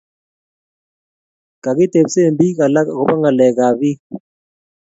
kakitepsen 1.63 2.31
piik 2.37 2.57
alak 2.65 2.87
akopo 2.91 3.13
ngalek 3.21 3.51
kab 3.57 3.73
peek 3.79 3.99